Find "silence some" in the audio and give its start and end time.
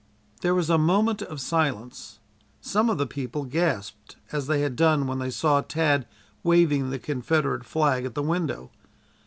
1.39-2.89